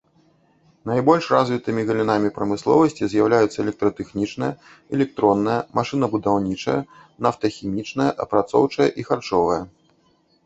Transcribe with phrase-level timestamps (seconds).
[0.91, 4.49] Найбольш развітымі галінамі прамысловасці з'яўляюцца электратэхнічная,
[4.97, 6.77] электронная, машынабудаўнічая,
[7.27, 9.59] нафтахімічная, апрацоўчае і харчовая.